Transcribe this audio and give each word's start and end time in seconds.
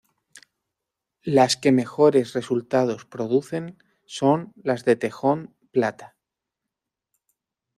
Las 1.37 1.57
que 1.57 1.71
mejores 1.71 2.33
resultados 2.33 3.05
producen 3.05 3.77
son 4.07 4.51
las 4.55 4.83
de 4.83 4.95
tejón 4.95 5.53
plata. 5.71 6.15